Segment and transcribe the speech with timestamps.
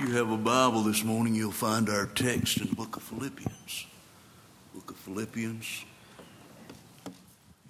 [0.00, 3.86] you have a Bible this morning, you'll find our text in the book of Philippians.
[4.74, 5.84] Book of Philippians.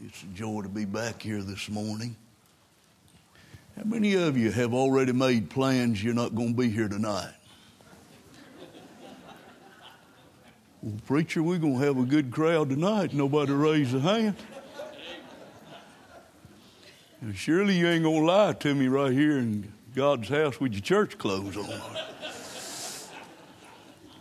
[0.04, 2.14] It's a joy to be back here this morning.
[3.76, 7.32] How many of you have already made plans you're not going to be here tonight?
[10.82, 13.12] Well, preacher, we're going to have a good crowd tonight.
[13.12, 14.36] Nobody raise a hand.
[17.34, 20.80] Surely you ain't going to lie to me right here in God's house with your
[20.80, 22.09] church clothes on.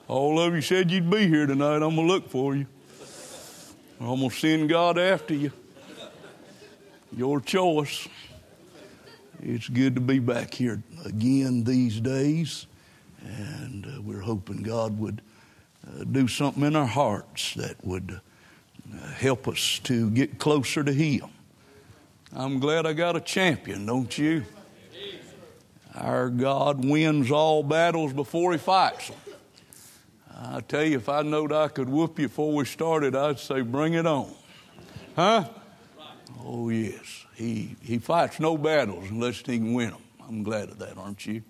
[0.09, 1.83] All of you said you'd be here tonight.
[1.83, 2.65] I'm going to look for you.
[3.99, 5.51] I'm going to send God after you.
[7.15, 8.07] Your choice.
[9.43, 12.65] It's good to be back here again these days,
[13.23, 15.21] and uh, we're hoping God would
[15.87, 18.19] uh, do something in our hearts that would
[18.91, 21.29] uh, help us to get closer to Him.
[22.35, 24.43] I'm glad I got a champion, don't you?
[25.93, 29.17] Our God wins all battles before He fights them.
[30.41, 33.59] I tell you, if I knowed I could whoop you before we started, I'd say,
[33.59, 34.33] bring it on.
[35.13, 35.49] Huh?
[36.41, 37.25] Oh, yes.
[37.35, 40.01] He, he fights no battles unless he can win them.
[40.25, 41.43] I'm glad of that, aren't you?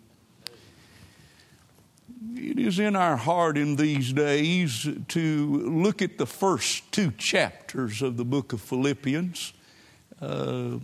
[2.36, 8.02] It is in our heart in these days to look at the first two chapters
[8.02, 9.54] of the book of Philippians.
[10.20, 10.80] Uh,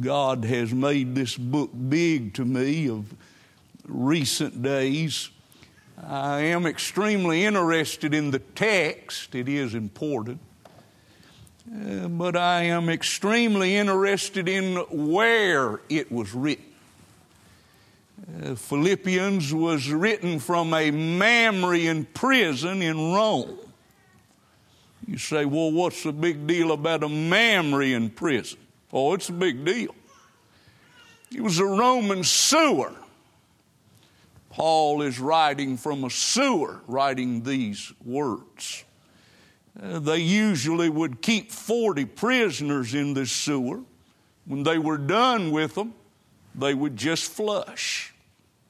[0.00, 3.14] God has made this book big to me of
[3.86, 5.30] recent days.
[6.02, 10.40] I am extremely interested in the text, it is important.
[11.68, 16.64] Uh, but I am extremely interested in where it was written.
[18.42, 23.58] Uh, Philippians was written from a Mamertine prison in Rome.
[25.06, 28.58] You say, well, what's the big deal about a Mamertine prison?
[28.92, 29.94] Oh, it's a big deal.
[31.34, 32.92] It was a Roman sewer.
[34.56, 38.84] Paul is writing from a sewer, writing these words.
[39.78, 43.82] Uh, they usually would keep 40 prisoners in this sewer.
[44.46, 45.92] When they were done with them,
[46.54, 48.14] they would just flush,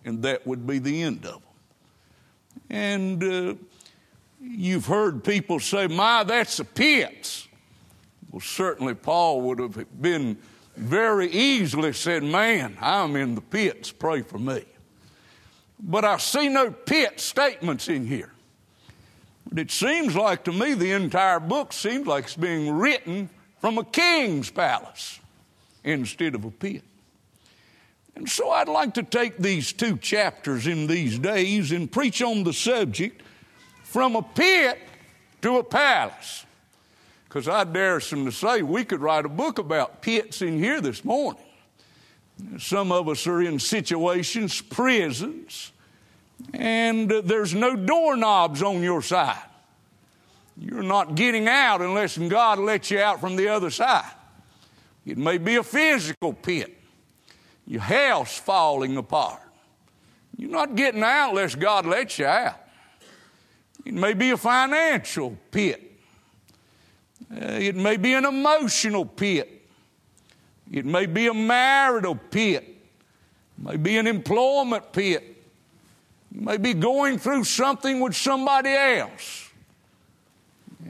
[0.05, 1.43] and that would be the end of them.
[2.69, 3.55] And uh,
[4.41, 7.47] you've heard people say, My, that's the pits.
[8.33, 10.37] Well, certainly Paul would have been
[10.75, 14.65] very easily said, Man, I'm in the pits, pray for me.
[15.79, 18.33] But I see no pit statements in here.
[19.49, 23.79] But it seems like to me the entire book seems like it's being written from
[23.79, 25.21] a king's palace
[25.85, 26.83] instead of a pit.
[28.17, 32.45] And so I'd like to take these two chapters in these days and preach on
[32.45, 33.23] the subject
[33.85, 34.79] from a pit
[35.43, 36.47] to a palace.
[37.29, 40.81] Because I dare some to say we could write a book about pits in here
[40.81, 41.43] this morning.
[42.59, 45.73] Some of us are in situations, prisons,
[46.53, 49.43] and there's no doorknobs on your side.
[50.59, 54.11] You're not getting out unless God lets you out from the other side.
[55.05, 56.77] It may be a physical pit,
[57.67, 59.41] your house falling apart.
[60.37, 62.61] You're not getting out unless God lets you out.
[63.85, 65.83] It may be a financial pit.
[67.31, 69.56] Uh, it may be an emotional pit.
[70.71, 72.65] It may be a marital pit.
[72.65, 75.37] It may be an employment pit.
[76.33, 79.51] You may be going through something with somebody else.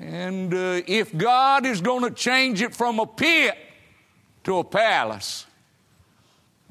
[0.01, 3.57] And uh, if God is going to change it from a pit
[4.45, 5.47] to a palace,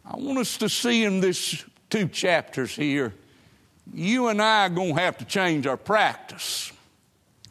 [0.05, 3.13] I want us to see in these two chapters here,
[3.93, 6.72] you and I are going to have to change our practice.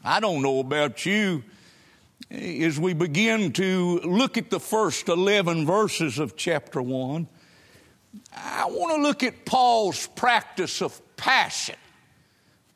[0.04, 1.42] I don't know about you
[2.34, 7.28] as we begin to look at the first 11 verses of chapter 1,
[8.36, 11.76] I want to look at Paul's practice of passion.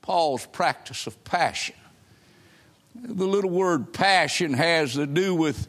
[0.02, 1.74] Paul's practice of passion.
[2.94, 5.66] The little word passion has to do with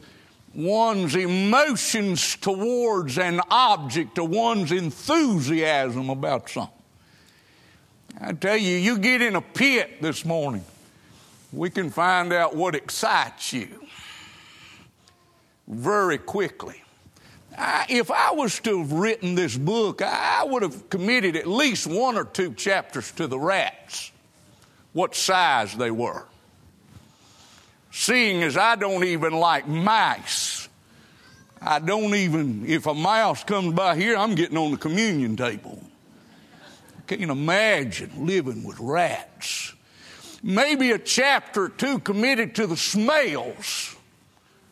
[0.54, 6.74] one's emotions towards an object or one's enthusiasm about something.
[8.20, 10.64] I tell you, you get in a pit this morning
[11.52, 13.68] we can find out what excites you
[15.66, 16.82] very quickly.
[17.56, 21.86] I, if I was to have written this book, I would have committed at least
[21.86, 24.12] one or two chapters to the rats,
[24.92, 26.24] what size they were.
[27.92, 30.68] Seeing as I don't even like mice,
[31.60, 35.82] I don't even, if a mouse comes by here, I'm getting on the communion table.
[36.96, 39.74] I can't imagine living with rats
[40.42, 43.96] maybe a chapter or two committed to the smells.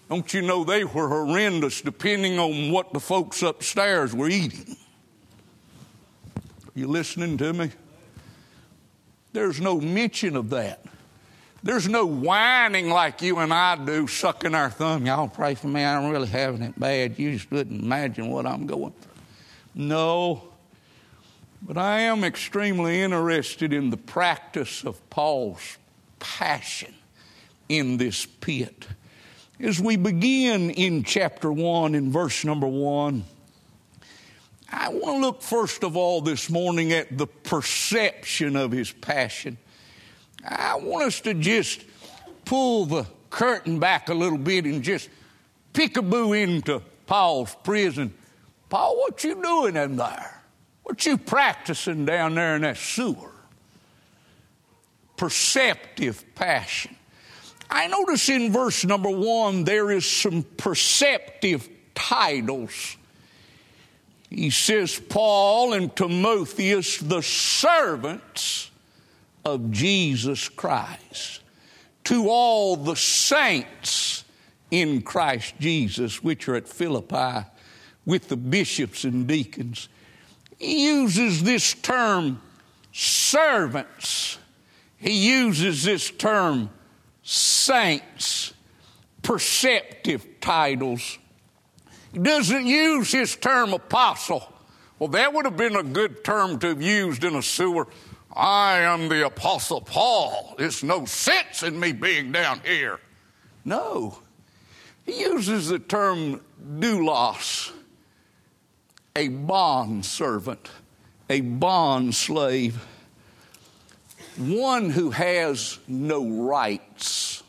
[0.08, 4.76] Don't you know they were horrendous depending on what the folks upstairs were eating?
[6.36, 7.70] Are you listening to me?
[9.32, 10.84] There's no mention of that.
[11.62, 15.04] There's no whining like you and I do, sucking our thumb.
[15.04, 15.84] Y'all pray for me.
[15.84, 17.18] I'm really having it bad.
[17.18, 19.12] You just couldn't imagine what I'm going through.
[19.74, 20.47] No.
[21.62, 25.78] But I am extremely interested in the practice of Paul's
[26.18, 26.94] passion
[27.68, 28.86] in this pit.
[29.60, 33.24] As we begin in chapter 1, in verse number 1,
[34.70, 39.56] I want to look first of all this morning at the perception of his passion.
[40.46, 41.84] I want us to just
[42.44, 45.08] pull the curtain back a little bit and just
[45.74, 48.14] peekaboo into Paul's prison.
[48.68, 50.37] Paul, what you doing in there?
[50.88, 53.32] What you practicing down there in that sewer?
[55.16, 56.96] Perceptive passion.
[57.70, 62.96] I notice in verse number one there is some perceptive titles
[64.30, 68.70] he says, Paul and Timotheus, the servants
[69.44, 71.40] of Jesus Christ,
[72.04, 74.24] to all the saints
[74.70, 77.46] in Christ Jesus, which are at Philippi,
[78.04, 79.88] with the bishops and deacons.
[80.58, 82.40] He uses this term
[82.92, 84.38] servants,
[84.96, 86.70] he uses this term
[87.22, 88.52] saints,
[89.22, 91.18] perceptive titles
[92.12, 94.52] he doesn't use his term apostle.
[94.98, 97.86] Well, that would have been a good term to have used in a sewer.
[98.34, 100.54] I am the apostle Paul.
[100.58, 103.00] It's no sense in me being down here.
[103.64, 104.18] No.
[105.04, 106.40] He uses the term
[106.78, 107.72] doulos,
[109.16, 110.70] a bond servant,
[111.28, 112.84] a bond slave,
[114.36, 117.42] one who has no rights,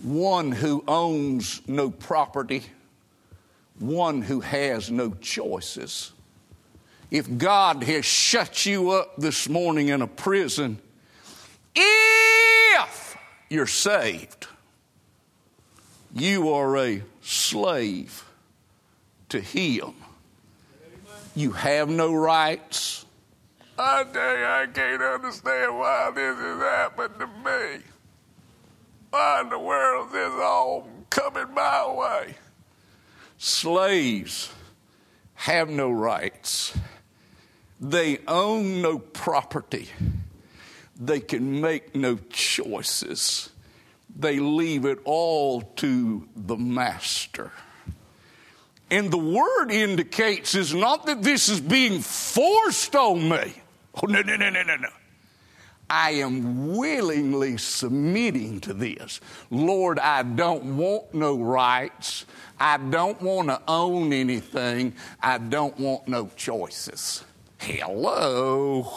[0.00, 2.64] one who owns no property
[3.82, 6.12] one who has no choices.
[7.10, 10.78] If God has shut you up this morning in a prison,
[11.74, 13.16] if
[13.50, 14.46] you're saved,
[16.14, 18.24] you are a slave
[19.28, 19.94] to Him.
[21.34, 23.06] You have no rights.
[23.78, 27.82] I tell you, I can't understand why this has happened to me.
[29.10, 32.34] Why in the world is this all coming my way?
[33.38, 34.52] Slaves
[35.34, 36.76] have no rights.
[37.80, 39.88] They own no property.
[40.98, 43.50] They can make no choices.
[44.14, 47.50] They leave it all to the master.
[48.92, 53.54] And the word indicates is not that this is being forced on me.
[53.94, 54.88] Oh, no, no, no, no, no, no.
[55.88, 59.22] I am willingly submitting to this.
[59.50, 62.26] Lord, I don't want no rights.
[62.60, 64.92] I don't want to own anything.
[65.22, 67.24] I don't want no choices.
[67.60, 68.92] Hello.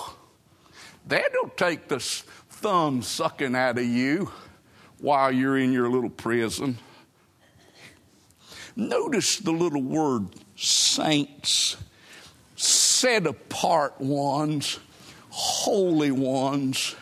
[1.07, 4.30] That'll take the thumb sucking out of you
[5.00, 6.80] while you're in your little prison.
[8.75, 10.27] Notice the little word
[10.57, 11.77] saints,
[12.56, 14.80] set apart ones,
[15.30, 16.95] holy ones.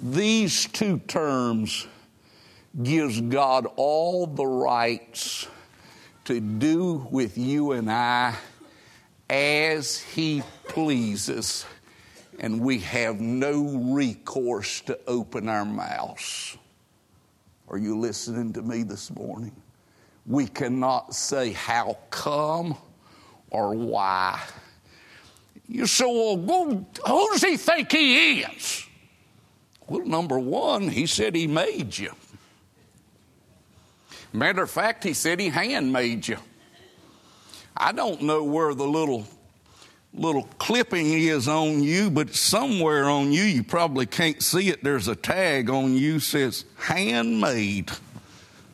[0.00, 1.86] These two terms
[2.82, 5.46] gives God all the rights
[6.24, 8.36] to do with you and I
[9.30, 11.64] as He pleases,
[12.38, 13.62] and we have no
[13.94, 16.56] recourse to open our mouths.
[17.68, 19.54] Are you listening to me this morning?
[20.28, 22.76] We cannot say how come
[23.50, 24.40] or why.
[25.66, 28.86] You say, well, who does he think he is?
[29.86, 32.12] Well, number one, he said he made you.
[34.34, 36.36] Matter of fact, he said he handmade you.
[37.74, 39.26] I don't know where the little
[40.14, 44.82] little clipping is on you, but somewhere on you, you probably can't see it.
[44.82, 47.90] There's a tag on you says handmade.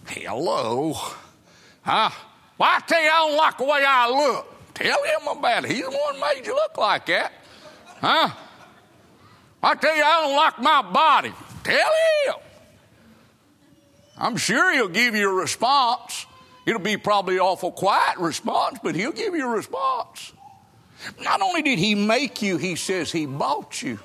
[0.06, 0.96] Hello.
[1.84, 2.10] Huh?
[2.56, 4.74] Well, I tell you, I don't like the way I look.
[4.74, 5.70] Tell him about it.
[5.70, 7.32] He's the one made you look like that.
[8.00, 8.30] Huh?
[9.62, 11.32] I tell you, I don't like my body.
[11.62, 11.76] Tell
[12.26, 12.34] him.
[14.16, 16.26] I'm sure he'll give you a response.
[16.66, 20.32] It'll be probably an awful quiet response, but he'll give you a response.
[21.20, 23.98] Not only did he make you, he says he bought you.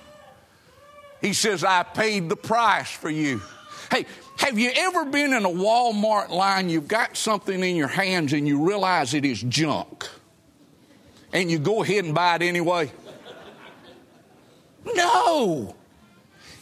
[1.22, 3.42] He says, I paid the price for you.
[3.92, 4.06] Hey,
[4.40, 6.70] have you ever been in a Walmart line?
[6.70, 10.08] You've got something in your hands and you realize it is junk.
[11.34, 12.90] And you go ahead and buy it anyway?
[14.96, 15.76] No.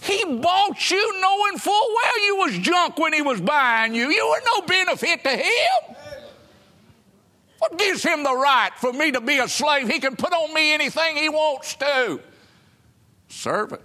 [0.02, 4.10] He bought you knowing full well you was junk when he was buying you.
[4.10, 5.96] You were no benefit to him.
[7.60, 9.88] What gives him the right for me to be a slave?
[9.88, 12.20] He can put on me anything he wants to.
[13.28, 13.84] Servant.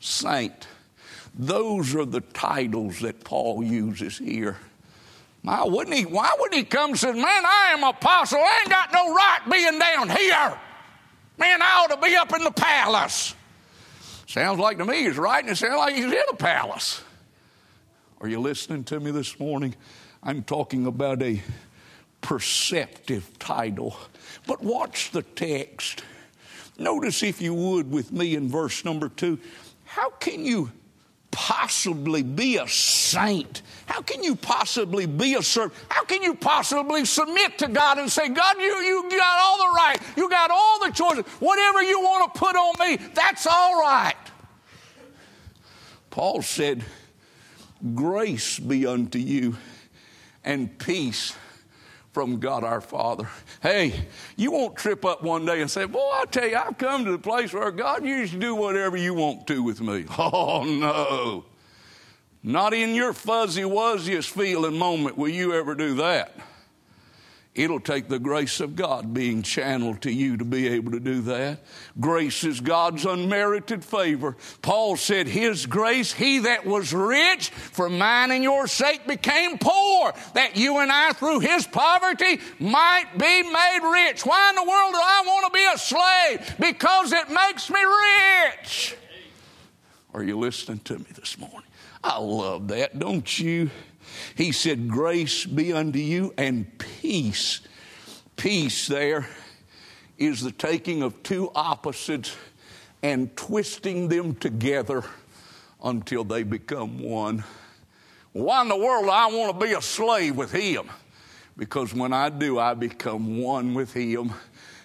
[0.00, 0.66] saint.
[1.38, 4.56] Those are the titles that Paul uses here.
[5.44, 8.38] My, wouldn't he, why would he come and say, Man, I am apostle.
[8.38, 10.58] I ain't got no right being down here.
[11.38, 13.36] Man, I ought to be up in the palace.
[14.26, 17.02] Sounds like to me he's right, and it sounds like he's in a palace.
[18.20, 19.76] Are you listening to me this morning?
[20.24, 21.40] I'm talking about a
[22.20, 23.96] perceptive title.
[24.46, 26.02] But watch the text.
[26.78, 29.38] Notice, if you would, with me in verse number two.
[29.84, 30.72] How can you
[31.38, 33.62] possibly be a saint?
[33.86, 35.72] How can you possibly be a servant?
[35.88, 39.76] How can you possibly submit to God and say, God, you, you got all the
[39.76, 43.80] right, you got all the choices, whatever you want to put on me, that's all
[43.80, 44.16] right.
[46.10, 46.84] Paul said,
[47.94, 49.56] Grace be unto you
[50.42, 51.36] and peace
[52.18, 53.28] from God our Father.
[53.62, 53.94] Hey,
[54.34, 57.12] you won't trip up one day and say, Boy, I tell you, I've come to
[57.12, 60.04] the place where God, you just do whatever you want to with me.
[60.18, 61.44] Oh, no.
[62.42, 66.34] Not in your fuzzy wuzziest feeling moment will you ever do that.
[67.54, 71.22] It'll take the grace of God being channeled to you to be able to do
[71.22, 71.60] that.
[71.98, 74.36] Grace is God's unmerited favor.
[74.62, 80.12] Paul said, His grace, He that was rich for mine and your sake became poor,
[80.34, 84.24] that you and I through His poverty might be made rich.
[84.24, 86.56] Why in the world do I want to be a slave?
[86.60, 88.97] Because it makes me rich.
[90.14, 91.68] Are you listening to me this morning?
[92.02, 93.70] I love that, don't you?
[94.34, 97.60] He said, Grace be unto you and peace.
[98.36, 99.28] Peace there
[100.16, 102.34] is the taking of two opposites
[103.02, 105.04] and twisting them together
[105.82, 107.44] until they become one.
[108.32, 110.88] Why in the world do I want to be a slave with Him?
[111.56, 114.32] Because when I do, I become one with Him.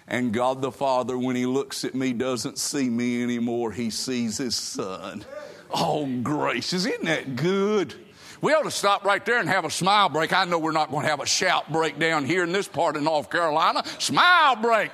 [0.06, 3.72] And God the Father, when He looks at me, doesn't see me anymore.
[3.72, 5.24] He sees His Son.
[5.70, 6.86] Oh, gracious.
[6.86, 7.94] Isn't that good?
[8.40, 10.32] We ought to stop right there and have a smile break.
[10.32, 12.96] I know we're not going to have a shout break down here in this part
[12.96, 13.82] of North Carolina.
[13.98, 14.90] Smile break.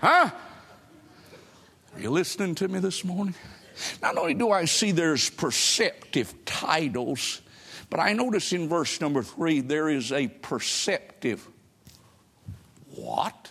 [0.00, 0.30] Huh?
[1.94, 3.34] Are you listening to me this morning?
[4.00, 7.42] Not only do I see there's perceptive titles,
[7.90, 11.48] but I notice in verse number three there is a perceptive
[12.94, 13.47] what?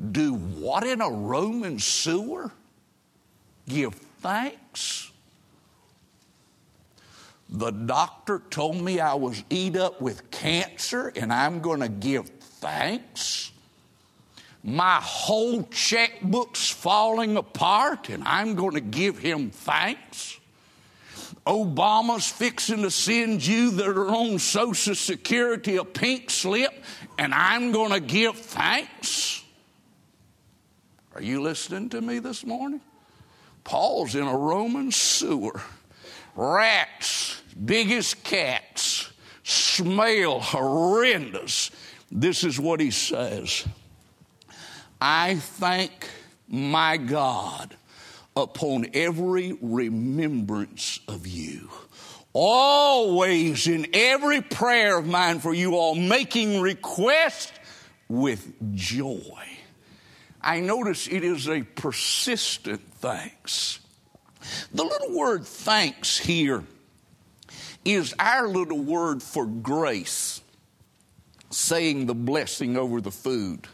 [0.00, 2.50] Do what in a Roman sewer?
[3.68, 5.10] Give thanks?
[7.50, 12.28] The doctor told me I was eat up with cancer and I'm going to give
[12.28, 13.50] thanks.
[14.62, 20.38] My whole checkbook's falling apart and I'm going to give him thanks.
[21.46, 26.72] Obama's fixing to send you that are on Social Security a pink slip
[27.18, 29.19] and I'm going to give thanks.
[31.14, 32.80] Are you listening to me this morning?
[33.64, 35.60] Paul's in a Roman sewer.
[36.36, 39.10] Rats big as cats,
[39.42, 41.70] smell horrendous.
[42.10, 43.66] This is what he says
[45.00, 46.08] I thank
[46.48, 47.76] my God
[48.36, 51.68] upon every remembrance of you.
[52.32, 57.52] Always in every prayer of mine for you all, making request
[58.08, 59.49] with joy.
[60.42, 63.80] I notice it is a persistent thanks.
[64.72, 66.64] The little word thanks here
[67.84, 70.40] is our little word for grace,
[71.50, 73.66] saying the blessing over the food.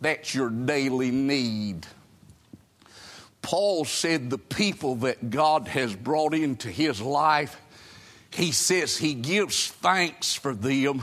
[0.00, 1.86] That's your daily need.
[3.42, 7.60] Paul said the people that God has brought into his life,
[8.30, 11.02] he says he gives thanks for them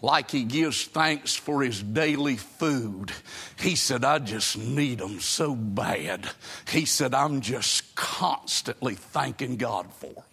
[0.00, 3.12] like he gives thanks for his daily food.
[3.58, 6.28] He said, I just need them so bad.
[6.70, 10.24] He said, I'm just constantly thanking God for them.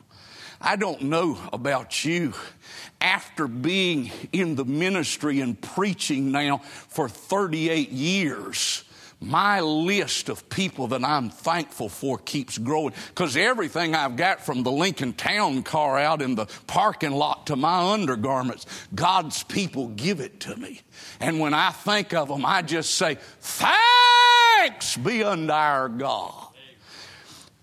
[0.62, 2.34] I don't know about you.
[3.02, 8.84] After being in the ministry and preaching now for 38 years,
[9.20, 14.64] my list of people that I'm thankful for keeps growing because everything I've got from
[14.64, 20.20] the Lincoln Town car out in the parking lot to my undergarments, God's people give
[20.20, 20.82] it to me.
[21.20, 26.50] And when I think of them, I just say, Thanks be unto our God.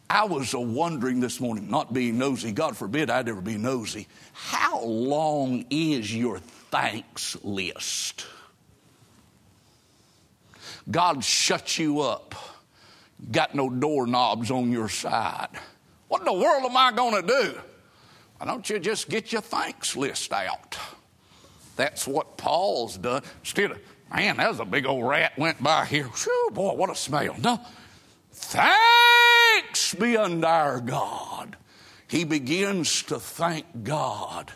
[0.08, 4.08] I was wondering this morning, not being nosy, God forbid I'd ever be nosy.
[4.34, 8.26] How long is your thanks list?
[10.90, 12.34] God shut you up,
[13.30, 15.48] got no doorknobs on your side.
[16.08, 17.60] What in the world am I going to do?
[18.38, 20.76] Why don't you just get your thanks list out?
[21.76, 23.22] That's what Paul's done.
[23.40, 23.78] Instead of,
[24.14, 26.04] man, that was a big old rat went by here.
[26.04, 27.34] Whew, boy, what a smell.
[27.38, 27.60] No,
[28.32, 31.56] Thanks be unto our God.
[32.08, 34.52] He begins to thank God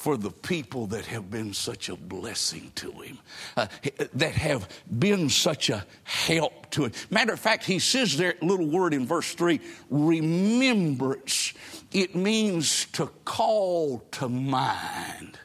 [0.00, 3.18] for the people that have been such a blessing to him,
[3.54, 3.66] uh,
[4.14, 4.66] that have
[4.98, 6.92] been such a help to him.
[7.10, 11.52] Matter of fact, he says there, little word in verse 3 remembrance.
[11.92, 15.38] It means to call to mind.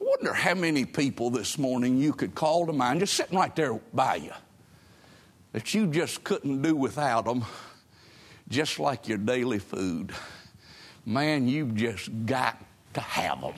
[0.00, 3.54] I wonder how many people this morning you could call to mind, just sitting right
[3.56, 4.32] there by you,
[5.50, 7.44] that you just couldn't do without them,
[8.48, 10.12] just like your daily food.
[11.04, 12.56] Man, you've just got
[12.98, 13.54] to have them.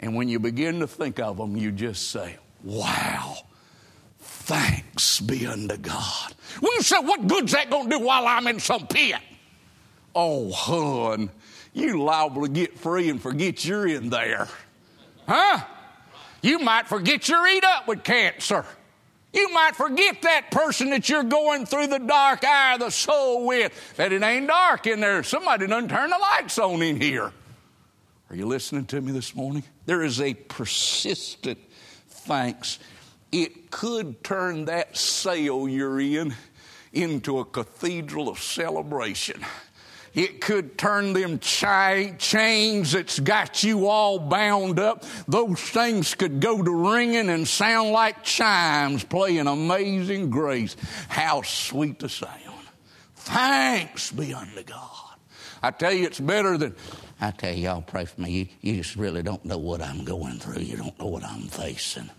[0.00, 3.36] And when you begin to think of them, you just say, wow,
[4.18, 6.34] thanks be unto God.
[6.60, 9.16] Well, you say, what good's that going to do while I'm in some pit?
[10.14, 11.30] Oh, hun,
[11.72, 14.48] you liable to get free and forget you're in there.
[15.26, 15.64] Huh?
[16.42, 18.66] You might forget you're eat up with cancer.
[19.32, 23.46] You might forget that person that you're going through the dark eye of the soul
[23.46, 25.22] with, that it ain't dark in there.
[25.22, 27.32] Somebody done turn the lights on in here.
[28.32, 29.62] Are you listening to me this morning?
[29.84, 31.58] There is a persistent
[32.08, 32.78] thanks.
[33.30, 36.34] It could turn that sail you're in
[36.94, 39.44] into a cathedral of celebration.
[40.14, 45.04] It could turn them chains that's got you all bound up.
[45.28, 50.74] Those things could go to ringing and sound like chimes playing Amazing Grace.
[51.08, 52.66] How sweet the sound.
[53.14, 55.02] Thanks be unto God.
[55.62, 56.74] I tell you, it's better than
[57.22, 58.30] I tell you, y'all pray for me.
[58.30, 60.62] You, you just really don't know what I'm going through.
[60.62, 62.10] You don't know what I'm facing.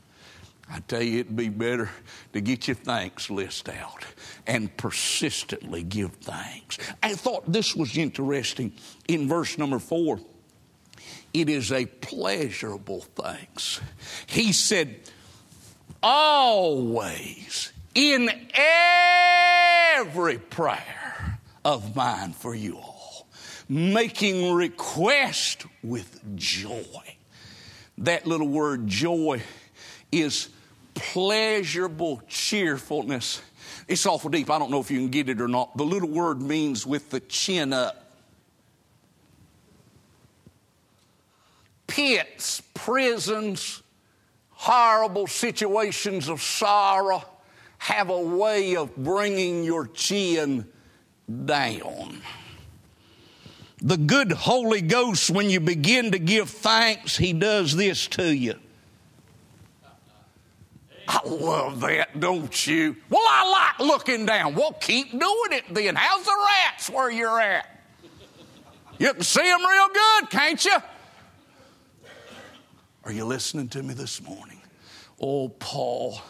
[0.72, 1.90] I tell you, it'd be better
[2.32, 4.06] to get your thanks list out
[4.48, 6.78] and persistently give thanks.
[7.04, 8.72] I thought this was interesting
[9.10, 10.22] in verse number four.
[11.34, 13.82] It is a pleasurable thanks.
[14.26, 15.02] He said,
[16.02, 18.30] always in
[19.98, 22.93] every prayer of mine for you all
[23.74, 27.16] making request with joy.
[27.98, 29.42] That little word joy
[30.12, 30.50] is
[30.94, 33.42] pleasurable cheerfulness.
[33.88, 34.52] It's awful deep.
[34.52, 35.76] I don't know if you can get it or not.
[35.76, 38.00] The little word means with the chin up.
[41.88, 43.82] Pits, prisons,
[44.52, 47.24] horrible situations of sorrow
[47.80, 50.68] have a way of bringing your chin
[51.46, 52.22] down.
[53.84, 58.56] The good Holy Ghost, when you begin to give thanks, He does this to you.
[61.06, 62.96] I love that, don't you?
[63.10, 64.56] Well, I like looking down.
[64.56, 65.96] Well, keep doing it then.
[65.96, 67.68] How's the rats where you're at?
[69.00, 70.78] You can see them real good, can't you?
[73.04, 74.62] Are you listening to me this morning?
[75.20, 76.22] Oh, Paul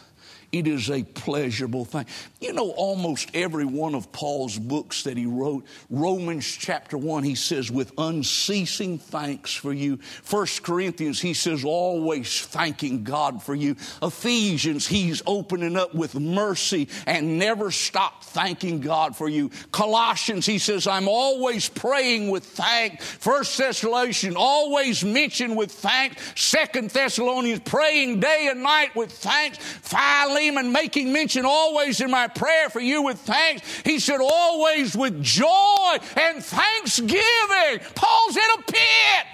[0.54, 2.06] it is a pleasurable thing.
[2.40, 7.34] You know, almost every one of Paul's books that he wrote, Romans chapter 1, he
[7.34, 9.98] says, with unceasing thanks for you.
[9.98, 13.76] First Corinthians, he says, always thanking God for you.
[14.02, 19.52] Ephesians, he's opening up with mercy and never stop thanking God for you.
[19.72, 23.06] Colossians, he says, I'm always praying with thanks.
[23.06, 26.22] First Thessalonians, always mention with thanks.
[26.36, 29.58] Second Thessalonians, praying day and night with thanks.
[29.58, 33.82] Philemon, making mention always in my prayer for you with thanks.
[33.86, 37.80] He said, always with joy and thanksgiving.
[37.96, 39.26] Paul's in a pit,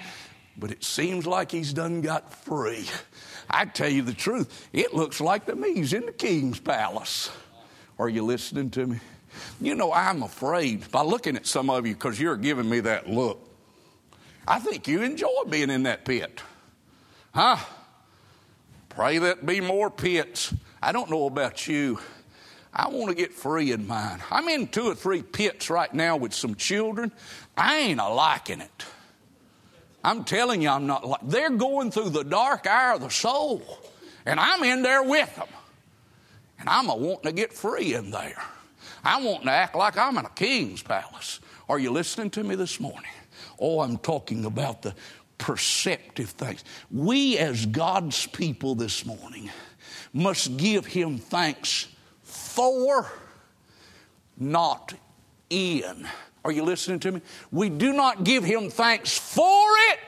[0.58, 2.86] but it seems like he's done got free.
[3.48, 7.30] I tell you the truth, it looks like to me he's in the king's palace.
[8.00, 8.98] Are you listening to me?
[9.60, 13.10] You know, I'm afraid by looking at some of you because you're giving me that
[13.10, 13.46] look.
[14.48, 16.40] I think you enjoy being in that pit.
[17.34, 17.58] Huh?
[18.88, 20.54] Pray that be more pits.
[20.82, 21.98] I don't know about you.
[22.72, 24.22] I want to get free in mine.
[24.30, 27.12] I'm in two or three pits right now with some children.
[27.54, 28.84] I ain't a liking it.
[30.02, 31.20] I'm telling you, I'm not like.
[31.24, 33.62] They're going through the dark hour of the soul,
[34.24, 35.48] and I'm in there with them.
[36.60, 38.40] And I'm a wanting to get free in there.
[39.02, 41.40] I want to act like I'm in a king's palace.
[41.68, 43.10] Are you listening to me this morning?
[43.58, 44.94] Oh, I'm talking about the
[45.38, 46.64] perceptive things.
[46.90, 49.50] We, as God's people this morning,
[50.12, 51.88] must give him thanks
[52.22, 53.10] for,
[54.36, 54.92] not
[55.48, 56.06] in.
[56.44, 57.22] Are you listening to me?
[57.50, 59.98] We do not give him thanks for it.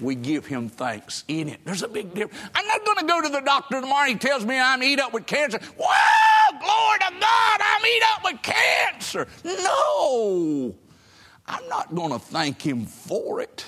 [0.00, 1.60] We give him thanks in it.
[1.64, 2.42] There's a big difference.
[2.54, 4.08] I'm not going to go to the doctor tomorrow.
[4.08, 5.58] He tells me I'm eat up with cancer.
[5.76, 9.26] Well, glory to God, I'm eat up with cancer.
[9.44, 10.74] No,
[11.46, 13.64] I'm not going to thank him for it,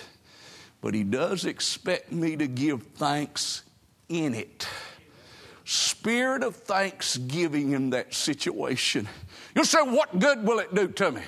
[0.80, 3.62] but he does expect me to give thanks
[4.08, 4.66] in it.
[5.64, 9.08] spirit of thanksgiving in that situation.
[9.54, 11.22] You'll say, What good will it do to me?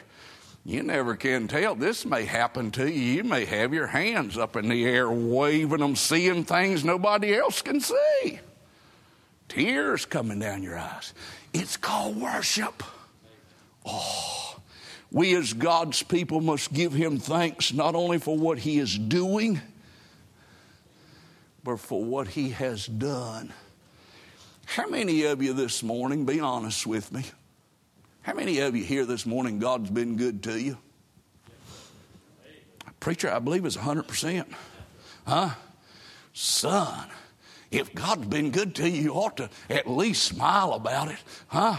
[0.64, 1.74] You never can tell.
[1.74, 3.00] This may happen to you.
[3.00, 7.62] You may have your hands up in the air, waving them, seeing things nobody else
[7.62, 8.38] can see.
[9.48, 11.14] Tears coming down your eyes.
[11.52, 12.82] It's called worship.
[13.84, 14.56] Oh,
[15.10, 19.60] we as God's people must give Him thanks not only for what He is doing,
[21.64, 23.52] but for what He has done.
[24.64, 27.24] How many of you this morning, be honest with me,
[28.22, 30.78] how many of you here this morning, God's been good to you?
[33.00, 34.46] Preacher, I believe it's 100%.
[35.26, 35.50] Huh?
[36.32, 37.08] Son,
[37.70, 41.18] if God's been good to you, you ought to at least smile about it.
[41.48, 41.76] Huh?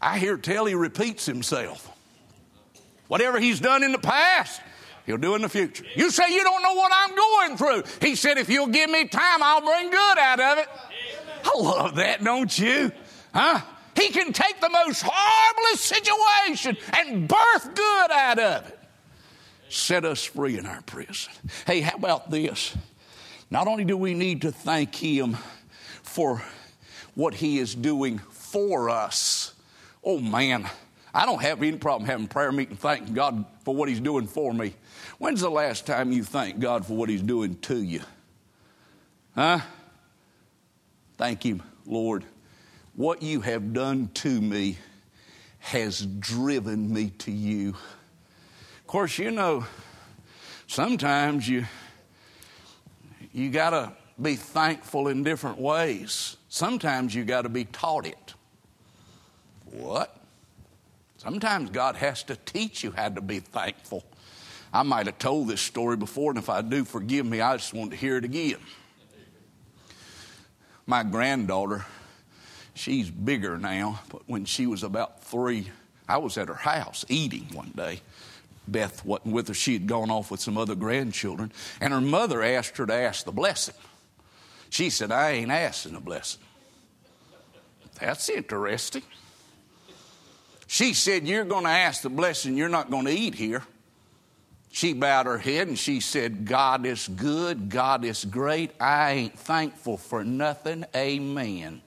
[0.00, 1.90] I hear tell he repeats himself.
[3.08, 4.60] Whatever he's done in the past,
[5.04, 5.84] he'll do in the future.
[5.96, 8.06] You say you don't know what I'm going through.
[8.06, 10.68] He said, if you'll give me time, I'll bring good out of it.
[11.44, 12.92] I love that, don't you?
[13.34, 13.60] Huh?
[13.98, 18.78] He can take the most harmless situation and birth good out of it.
[19.68, 21.32] Set us free in our prison.
[21.66, 22.76] Hey, how about this?
[23.50, 25.36] Not only do we need to thank Him
[26.02, 26.42] for
[27.14, 29.52] what He is doing for us,
[30.04, 30.68] oh man,
[31.12, 34.54] I don't have any problem having prayer meeting thanking God for what He's doing for
[34.54, 34.74] me.
[35.18, 38.00] When's the last time you thanked God for what He's doing to you?
[39.34, 39.60] Huh?
[41.16, 42.24] Thank Him, Lord.
[42.98, 44.76] What you have done to me
[45.60, 47.68] has driven me to you.
[47.68, 49.64] Of course, you know,
[50.66, 51.64] sometimes you
[53.32, 56.38] you got to be thankful in different ways.
[56.48, 58.34] Sometimes you got to be taught it.
[59.66, 60.16] What?
[61.18, 64.02] Sometimes God has to teach you how to be thankful.
[64.72, 67.40] I might have told this story before, and if I do, forgive me.
[67.42, 68.58] I just want to hear it again.
[70.84, 71.86] My granddaughter
[72.78, 75.68] She's bigger now, but when she was about three,
[76.08, 78.02] I was at her house eating one day.
[78.68, 79.54] Beth wasn't with her.
[79.54, 81.50] She had gone off with some other grandchildren.
[81.80, 83.74] And her mother asked her to ask the blessing.
[84.70, 86.40] She said, I ain't asking a blessing.
[87.98, 89.02] That's interesting.
[90.68, 93.64] She said, You're going to ask the blessing, you're not going to eat here.
[94.70, 98.70] She bowed her head and she said, God is good, God is great.
[98.80, 100.84] I ain't thankful for nothing.
[100.94, 101.82] Amen.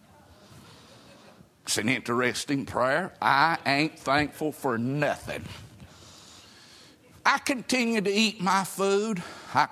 [1.72, 3.14] It's an interesting prayer.
[3.22, 5.42] I ain't thankful for nothing.
[7.26, 9.24] I continue to eat my food.
[9.54, 9.70] I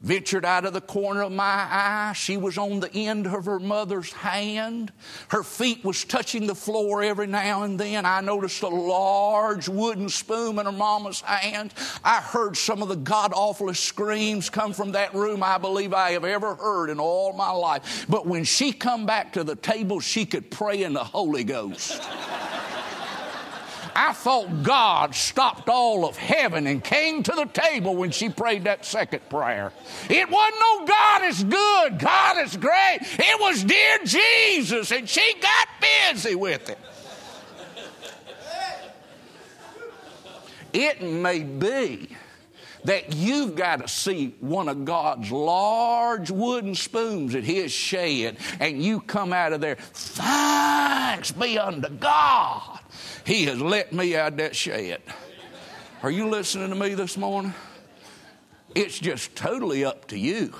[0.00, 2.12] ventured out of the corner of my eye.
[2.14, 4.92] She was on the end of her mother's hand.
[5.28, 8.06] Her feet was touching the floor every now and then.
[8.06, 11.74] I noticed a large wooden spoon in her mama's hand.
[12.02, 16.12] I heard some of the god awfulest screams come from that room I believe I
[16.12, 18.06] have ever heard in all my life.
[18.08, 22.00] But when she come back to the table, she could pray in the Holy Ghost.
[23.94, 28.64] I thought God stopped all of heaven and came to the table when she prayed
[28.64, 29.72] that second prayer.
[30.08, 32.98] It wasn't no God is good, God is great.
[33.02, 35.68] It was dear Jesus, and she got
[36.12, 36.78] busy with it.
[40.72, 42.08] It may be
[42.84, 48.82] that you've got to see one of God's large wooden spoons at His shed, and
[48.82, 52.79] you come out of there, thanks be unto God.
[53.24, 55.02] He has let me out that shed.
[56.02, 57.54] Are you listening to me this morning?
[58.74, 60.54] It's just totally up to you.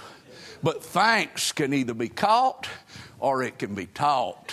[0.63, 2.69] But thanks can either be caught
[3.19, 4.53] or it can be taught.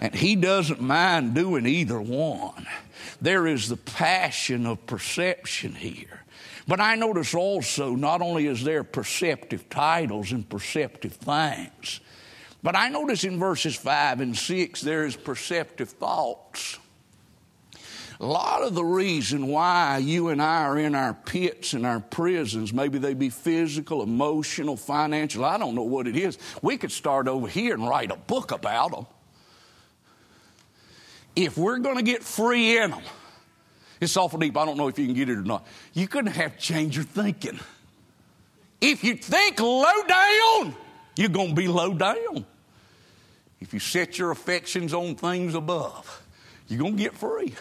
[0.00, 2.66] And he doesn't mind doing either one.
[3.20, 6.22] There is the passion of perception here.
[6.66, 12.00] But I notice also, not only is there perceptive titles and perceptive things,
[12.62, 16.78] but I notice in verses 5 and 6 there is perceptive thoughts.
[18.22, 21.98] A lot of the reason why you and I are in our pits and our
[21.98, 26.38] prisons, maybe they be physical, emotional, financial, I don't know what it is.
[26.62, 29.06] We could start over here and write a book about them.
[31.34, 33.02] If we're going to get free in them,
[34.00, 34.56] it's awful deep.
[34.56, 35.66] I don't know if you can get it or not.
[35.92, 37.58] You couldn't have to change your thinking.
[38.80, 40.76] If you think low down,
[41.16, 42.46] you're going to be low down.
[43.60, 46.22] If you set your affections on things above,
[46.68, 47.54] you're going to get free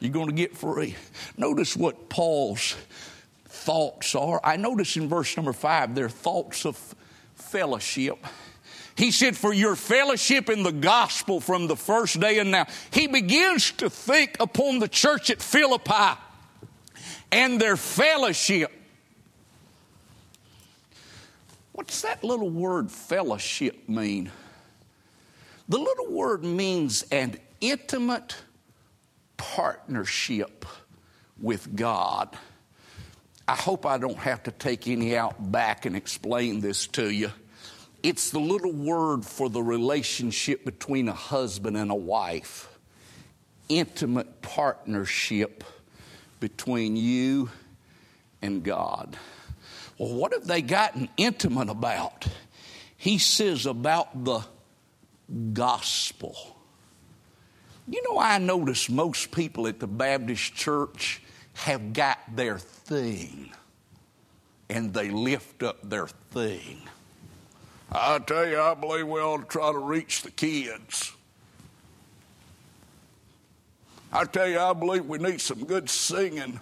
[0.00, 0.96] you're going to get free.
[1.36, 2.74] Notice what Paul's
[3.46, 4.40] thoughts are.
[4.42, 6.76] I notice in verse number five, they're thoughts of
[7.34, 8.18] fellowship.
[8.96, 12.66] He said, For your fellowship in the gospel from the first day and now.
[12.90, 16.18] He begins to think upon the church at Philippi
[17.30, 18.72] and their fellowship.
[21.72, 24.30] What's that little word fellowship mean?
[25.68, 28.36] The little word means an intimate
[29.40, 30.66] partnership
[31.40, 32.36] with God.
[33.48, 37.32] I hope I don't have to take any out back and explain this to you.
[38.02, 42.68] It's the little word for the relationship between a husband and a wife.
[43.70, 45.64] Intimate partnership
[46.38, 47.48] between you
[48.42, 49.16] and God.
[49.96, 52.26] Well, what have they gotten intimate about?
[52.98, 54.42] He says about the
[55.54, 56.59] gospel.
[57.90, 61.20] You know, I notice most people at the Baptist church
[61.54, 63.50] have got their thing
[64.68, 66.82] and they lift up their thing.
[67.90, 71.12] I tell you, I believe we ought to try to reach the kids.
[74.12, 76.60] I tell you, I believe we need some good singing.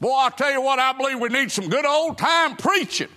[0.00, 3.08] Boy, I tell you what, I believe we need some good old time preaching.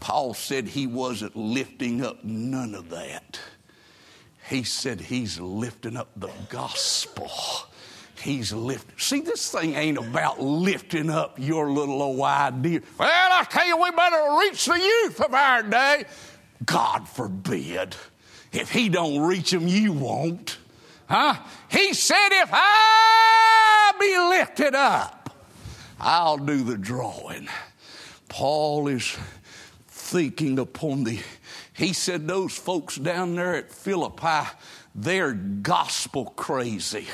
[0.00, 3.40] Paul said he wasn't lifting up none of that.
[4.48, 7.30] He said he's lifting up the gospel.
[8.20, 8.98] He's lifting.
[8.98, 12.80] See, this thing ain't about lifting up your little old idea.
[12.98, 16.04] Well, I tell you, we better reach the youth of our day.
[16.64, 17.94] God forbid.
[18.52, 20.58] If he don't reach them, you won't.
[21.08, 21.36] Huh?
[21.70, 25.36] He said, if I be lifted up,
[26.00, 27.48] I'll do the drawing.
[28.28, 29.16] Paul is
[30.08, 31.18] thinking upon the
[31.74, 34.48] he said those folks down there at Philippi,
[34.94, 37.06] they're gospel crazy.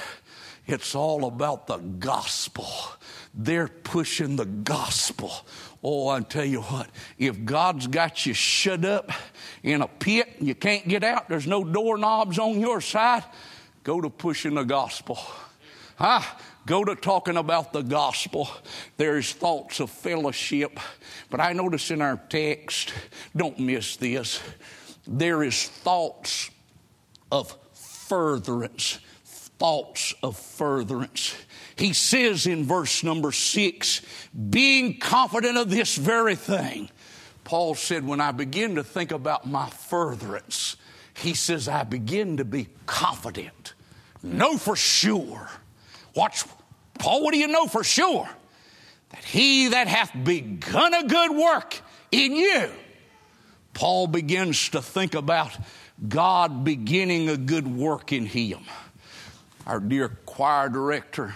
[0.66, 2.66] It's all about the gospel.
[3.35, 5.33] They're pushing the gospel.
[5.83, 9.11] Oh, I tell you what, if God's got you shut up
[9.62, 13.24] in a pit and you can't get out, there's no doorknobs on your side,
[13.83, 15.18] go to pushing the gospel.
[15.96, 16.22] Huh?
[16.66, 18.48] Go to talking about the gospel.
[18.96, 20.81] There's thoughts of fellowship.
[21.31, 22.94] But I notice in our text,
[23.37, 24.40] don't miss this,
[25.07, 26.50] there is thoughts
[27.31, 28.98] of furtherance.
[29.24, 31.37] Thoughts of furtherance.
[31.77, 34.00] He says in verse number six,
[34.50, 36.90] being confident of this very thing.
[37.44, 40.77] Paul said, when I begin to think about my furtherance,
[41.14, 43.74] he says, I begin to be confident.
[44.22, 45.50] Know for sure.
[46.14, 46.44] Watch,
[46.98, 48.29] Paul, what do you know for sure?
[49.11, 52.70] That he that hath begun a good work in you,
[53.72, 55.57] Paul begins to think about
[56.09, 58.61] God beginning a good work in him.
[59.66, 61.35] Our dear choir director,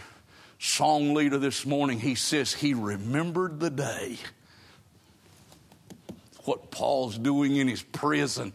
[0.58, 4.18] song leader this morning, he says he remembered the day.
[6.44, 8.52] What Paul's doing in his prison,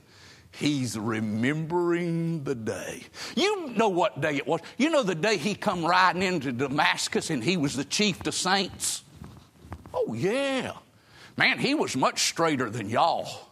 [0.54, 3.04] he's remembering the day.
[3.36, 4.62] You know what day it was.
[4.78, 8.34] You know the day he come riding into Damascus and he was the chief of
[8.34, 9.04] saints?
[9.94, 10.74] Oh, yeah.
[11.38, 13.50] Man, he was much straighter than y'all.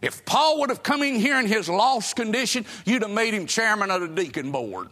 [0.00, 3.46] If Paul would have come in here in his lost condition, you'd have made him
[3.46, 4.88] chairman of the deacon board.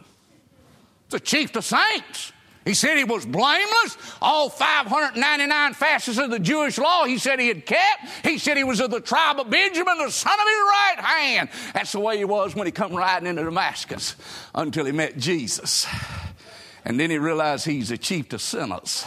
[1.09, 2.33] The chief of saints.
[2.65, 3.97] He said he was blameless.
[4.21, 8.07] All 599 facets of the Jewish law he said he had kept.
[8.23, 11.49] He said he was of the tribe of Benjamin, the son of his right hand.
[11.73, 14.15] That's the way he was when he come riding into Damascus
[14.55, 15.85] until he met Jesus.
[16.85, 19.05] And then he realized he's the chief of sinners.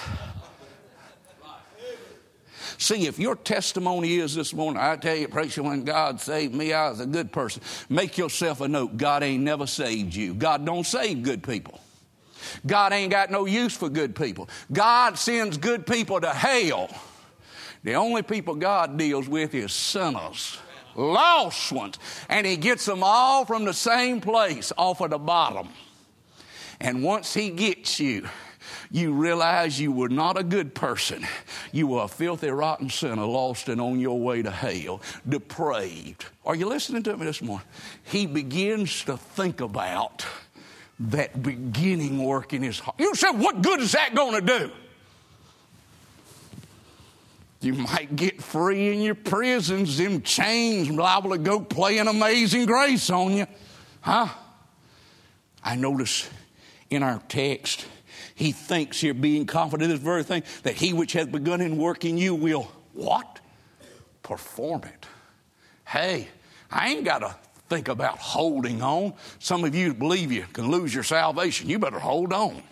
[2.79, 6.55] See, if your testimony is this morning, I tell you, praise you, when God saved
[6.55, 7.62] me, I was a good person.
[7.88, 8.99] Make yourself a note.
[8.99, 10.35] God ain't never saved you.
[10.35, 11.81] God don't save good people.
[12.67, 14.49] God ain't got no use for good people.
[14.73, 16.91] God sends good people to hell.
[17.85, 20.59] The only people God deals with is sinners,
[20.97, 21.99] lost ones.
[22.29, 25.69] And He gets them all from the same place, off of the bottom.
[26.81, 28.29] And once He gets you,
[28.91, 31.27] you realize you were not a good person.
[31.73, 36.27] You were a filthy, rotten sinner, lost and on your way to hell, depraved.
[36.45, 37.67] Are you listening to me this morning?
[38.05, 40.27] He begins to think about
[40.99, 42.99] that beginning work in his heart.
[42.99, 44.71] You said, what good is that going to do?
[47.61, 52.67] You might get free in your prisons, them chains liable to go play an amazing
[52.67, 53.47] grace on you.
[54.01, 54.29] Huh?
[55.65, 56.31] I notice
[56.91, 57.87] in our text,
[58.35, 61.77] he thinks here, being confident of this very thing, that he which hath begun in
[61.77, 63.41] work in you will what?
[64.23, 65.07] Perform it.
[65.87, 66.29] Hey,
[66.71, 67.35] I ain't got to
[67.68, 69.14] think about holding on.
[69.38, 71.68] Some of you believe you can lose your salvation.
[71.68, 72.62] You better hold on.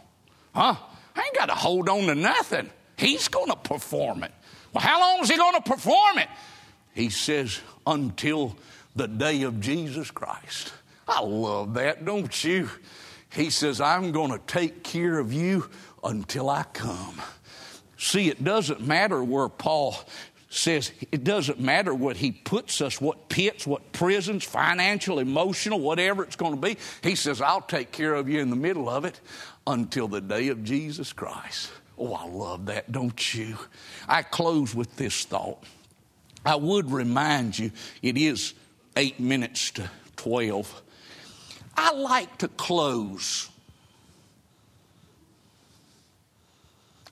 [0.55, 0.77] Huh?
[1.17, 2.71] I ain't got to hold on to nothing.
[2.97, 4.33] He's going to perform it.
[4.73, 6.29] Well, how long is he going to perform it?
[6.93, 8.57] He says, until
[8.95, 10.73] the day of Jesus Christ.
[11.07, 12.71] I love that, don't you?
[13.33, 15.69] He says, I'm going to take care of you
[16.03, 17.21] until I come.
[17.99, 19.97] See, it doesn't matter where Paul
[20.55, 26.23] says it doesn't matter what he puts us, what pits, what prisons, financial, emotional, whatever
[26.23, 26.77] it's going to be.
[27.03, 29.21] He says, I'll take care of you in the middle of it
[29.67, 31.71] until the day of Jesus Christ.
[31.99, 33.57] Oh, I love that, don't you?
[34.09, 35.63] I close with this thought.
[36.47, 37.71] I would remind you,
[38.03, 38.55] it is
[38.97, 40.83] eight minutes to 12.
[41.77, 43.49] I like to close.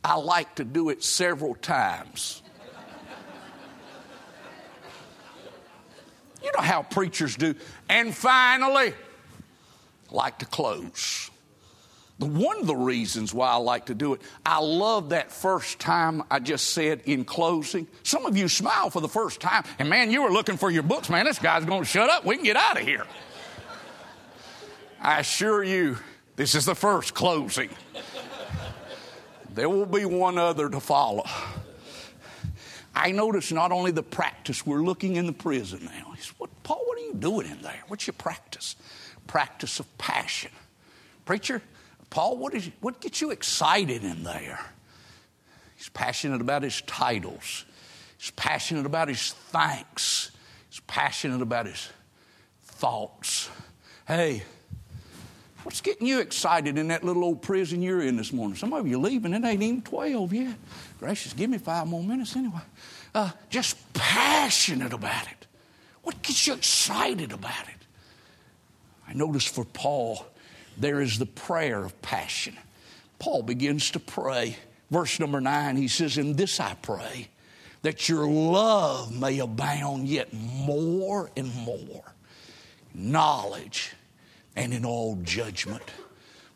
[0.05, 2.43] I like to do it several times.
[6.43, 7.55] You know how preachers do.
[7.89, 8.95] And finally,
[10.11, 11.31] like to close.
[12.19, 16.23] One of the reasons why I like to do it, I love that first time
[16.31, 17.89] I just said in closing.
[18.05, 20.85] Some of you smile for the first time, and man, you were looking for your
[20.85, 21.25] books, man.
[21.25, 22.25] This guy's going to shut up.
[22.25, 23.07] We can get out of here.
[25.01, 25.99] I assure you,
[26.37, 27.71] this is the first closing.
[29.55, 31.25] There will be one other to follow.
[32.95, 36.13] I notice not only the practice, we're looking in the prison now.
[36.15, 37.83] He said, what, Paul, what are you doing in there?
[37.89, 38.77] What's your practice?
[39.27, 40.51] Practice of passion.
[41.25, 41.63] Preacher,
[42.11, 44.61] Paul, what, is, what gets you excited in there?
[45.77, 47.65] He's passionate about his titles.
[48.19, 50.31] He's passionate about his thanks.
[50.69, 51.89] He's passionate about his
[52.63, 53.49] thoughts.
[54.07, 54.43] Hey,
[55.63, 58.57] what's getting you excited in that little old prison you're in this morning?
[58.57, 60.55] Some of you leaving, it ain't even 12 yet.
[60.99, 62.61] Gracious, give me five more minutes anyway.
[63.15, 65.47] Uh, just passionate about it.
[66.03, 67.87] What gets you excited about it?
[69.07, 70.27] I notice for Paul,
[70.79, 72.57] there is the prayer of passion.
[73.19, 74.57] Paul begins to pray.
[74.91, 77.29] Verse number nine, he says, In this I pray,
[77.83, 82.15] that your love may abound yet more and more,
[82.95, 83.93] knowledge
[84.57, 85.83] and in all judgment.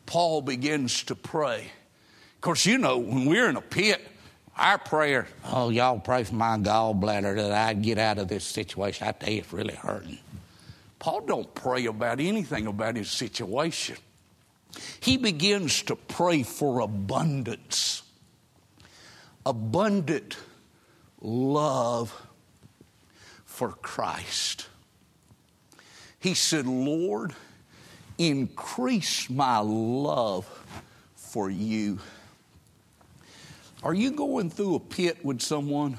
[0.05, 1.71] Paul begins to pray.
[2.35, 4.01] Of course, you know, when we're in a pit,
[4.57, 9.07] our prayer, oh, y'all pray for my gallbladder that I get out of this situation.
[9.07, 10.17] I tell you, it's really hurting.
[10.99, 13.97] Paul don't pray about anything about his situation.
[14.99, 18.03] He begins to pray for abundance,
[19.45, 20.37] abundant
[21.21, 22.13] love
[23.45, 24.67] for Christ.
[26.19, 27.33] He said, Lord,
[28.17, 30.47] increase my love
[31.15, 31.99] for you.
[33.83, 35.97] Are you going through a pit with someone?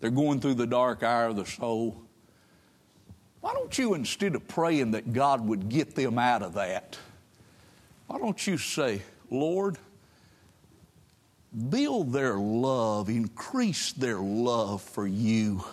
[0.00, 2.00] They're going through the dark hour of the soul.
[3.40, 6.96] Why don't you, instead of praying that God would get them out of that,
[8.06, 9.78] why don't you say, Lord,
[11.68, 15.64] build their love, increase their love for you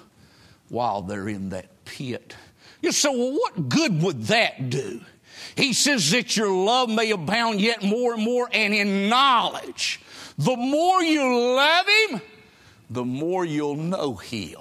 [0.69, 2.36] while they're in that pit?
[2.81, 5.01] You say, well, what good would that do?
[5.55, 10.01] He says that your love may abound yet more and more, and in knowledge
[10.38, 12.21] the more you love Him,
[12.89, 14.60] the more you'll know Him.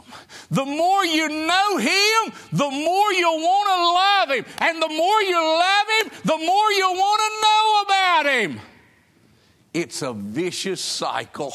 [0.50, 4.54] The more you know Him, the more you'll want to love Him.
[4.58, 8.60] And the more you love Him, the more you'll want to know about Him.
[9.74, 11.52] It's a vicious cycle.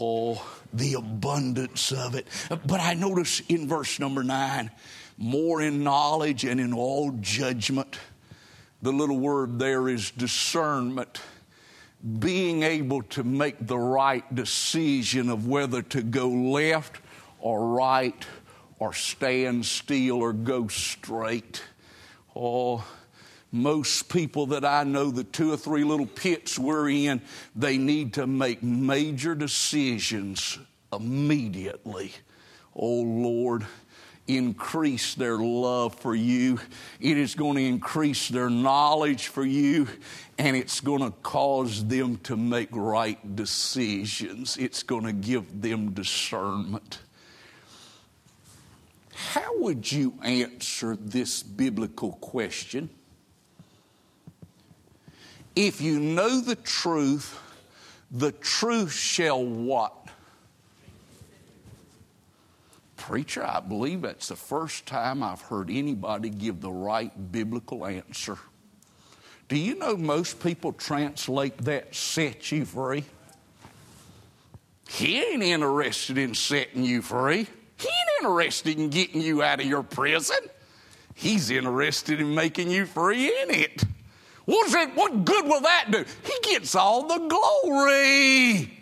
[0.00, 2.26] Oh, the abundance of it.
[2.48, 4.70] But I notice in verse number nine,
[5.18, 7.98] more in knowledge and in all judgment.
[8.82, 11.20] The little word there is discernment
[12.18, 17.00] being able to make the right decision of whether to go left
[17.38, 18.26] or right
[18.78, 21.62] or stand still or go straight.
[22.34, 22.84] Oh,
[23.52, 27.20] most people that I know, the two or three little pits we're in,
[27.54, 30.58] they need to make major decisions
[30.92, 32.12] immediately.
[32.74, 33.66] Oh Lord,
[34.36, 36.58] increase their love for you.
[37.00, 39.88] It is going to increase their knowledge for you,
[40.38, 44.56] and it's going to cause them to make right decisions.
[44.56, 47.00] It's going to give them discernment.
[49.14, 52.88] How would you answer this biblical question?
[55.54, 57.38] If you know the truth,
[58.10, 59.99] the truth shall what?
[63.10, 68.38] Preacher, I believe that's the first time I've heard anybody give the right biblical answer.
[69.48, 73.02] Do you know most people translate that set you free?
[74.88, 77.48] He ain't interested in setting you free.
[77.78, 80.38] He ain't interested in getting you out of your prison.
[81.12, 83.82] He's interested in making you free in it.
[84.44, 86.04] What's it, what good will that do?
[86.22, 88.72] He gets all the glory.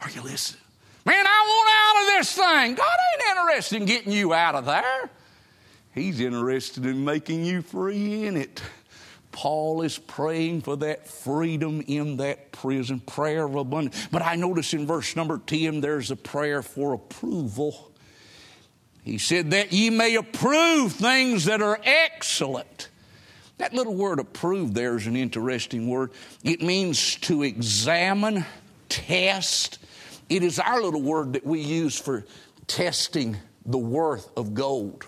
[0.00, 0.60] Are you listening?
[1.10, 2.74] Man, I want out of this thing.
[2.76, 5.10] God ain't interested in getting you out of there.
[5.92, 8.62] He's interested in making you free in it.
[9.32, 14.06] Paul is praying for that freedom in that prison, prayer of abundance.
[14.12, 17.90] But I notice in verse number 10, there's a prayer for approval.
[19.02, 22.88] He said, That ye may approve things that are excellent.
[23.58, 26.12] That little word approve there is an interesting word.
[26.44, 28.44] It means to examine,
[28.88, 29.80] test.
[30.30, 32.24] It is our little word that we use for
[32.68, 35.04] testing the worth of gold.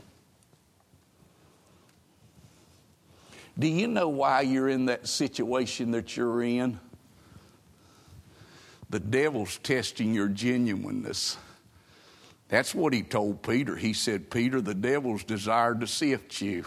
[3.57, 6.81] Do you know why you're in that situation that you're in?
[8.91, 11.39] The devil's testing your genuineness.
[12.49, 13.77] That's what he told Peter.
[13.77, 16.64] He said, Peter, the devil's desired to sift you,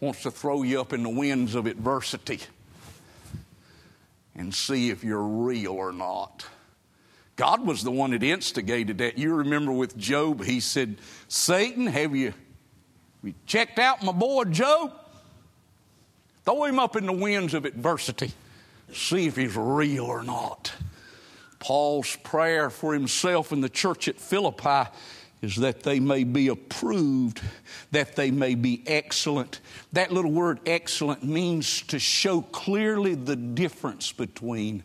[0.00, 2.40] wants to throw you up in the winds of adversity
[4.36, 6.44] and see if you're real or not.
[7.40, 9.16] God was the one that instigated that.
[9.16, 12.34] You remember with Job, he said, Satan, have you, have
[13.22, 14.92] you checked out my boy Job?
[16.44, 18.32] Throw him up in the winds of adversity.
[18.92, 20.70] See if he's real or not.
[21.60, 24.90] Paul's prayer for himself and the church at Philippi
[25.40, 27.40] is that they may be approved,
[27.90, 29.60] that they may be excellent.
[29.94, 34.82] That little word excellent means to show clearly the difference between,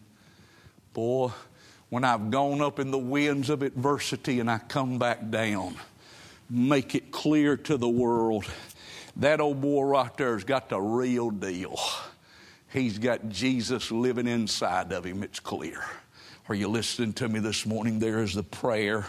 [0.94, 1.32] boy,
[1.90, 5.76] when I've gone up in the winds of adversity and I come back down,
[6.50, 8.46] make it clear to the world
[9.18, 11.80] that old boy right there has got the real deal.
[12.72, 15.84] He's got Jesus living inside of him, it's clear.
[16.50, 18.00] Are you listening to me this morning?
[18.00, 19.06] There is the prayer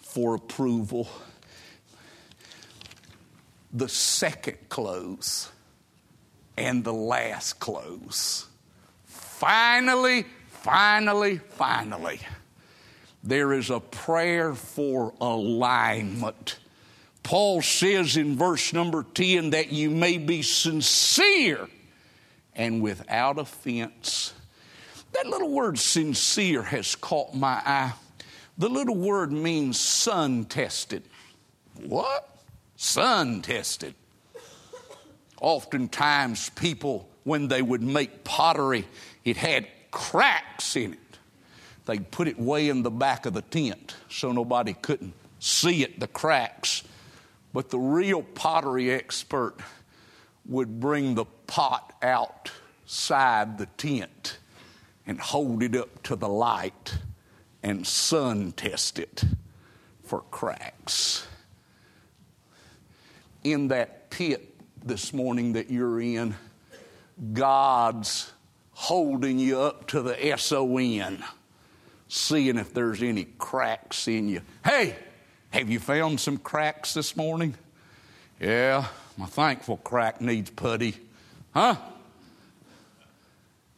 [0.00, 1.08] for approval.
[3.72, 5.50] The second close
[6.56, 8.46] and the last close.
[9.04, 10.24] Finally,
[10.66, 12.20] finally, finally,
[13.22, 16.58] there is a prayer for alignment
[17.26, 21.68] Paul says in verse number 10 that you may be sincere
[22.54, 24.32] and without offense.
[25.10, 27.94] That little word sincere has caught my eye.
[28.58, 31.02] The little word means sun tested.
[31.74, 32.38] What?
[32.76, 33.96] Sun tested.
[35.40, 38.86] Oftentimes, people, when they would make pottery,
[39.24, 41.18] it had cracks in it.
[41.86, 45.98] They'd put it way in the back of the tent so nobody couldn't see it,
[45.98, 46.82] the cracks.
[47.54, 49.54] But the real pottery expert
[50.44, 54.36] would bring the pot outside the tent
[55.06, 56.98] and hold it up to the light
[57.62, 59.24] and sun test it
[60.04, 61.26] for cracks.
[63.44, 66.34] In that pit this morning that you're in,
[67.32, 68.30] God's
[68.76, 71.24] holding you up to the SON,
[72.08, 74.42] seeing if there's any cracks in you.
[74.62, 74.94] Hey,
[75.50, 77.54] have you found some cracks this morning?
[78.38, 78.84] Yeah,
[79.16, 80.94] my thankful crack needs putty.
[81.54, 81.76] Huh?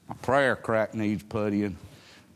[0.09, 1.75] My prayer crack needs puttying.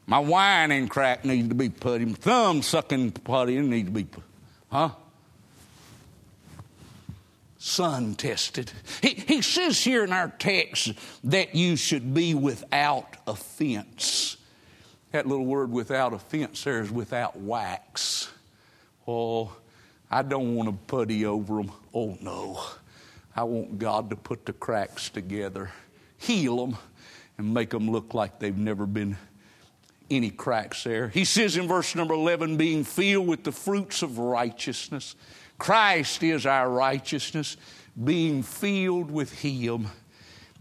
[0.06, 2.04] My whining crack needs to be putty.
[2.04, 4.06] My thumb sucking putty needs to be
[4.70, 4.90] Huh?
[7.64, 8.72] Sun tested.
[9.00, 14.36] He, he says here in our text that you should be without offense.
[15.12, 18.28] That little word without offense there is without wax.
[19.06, 19.52] Oh,
[20.10, 21.70] I don't want to putty over them.
[21.94, 22.60] Oh, no.
[23.36, 25.70] I want God to put the cracks together,
[26.18, 26.76] heal them,
[27.38, 29.16] and make them look like they've never been
[30.10, 31.10] any cracks there.
[31.10, 35.14] He says in verse number 11, being filled with the fruits of righteousness.
[35.62, 37.56] Christ is our righteousness,
[38.02, 39.86] being filled with Him,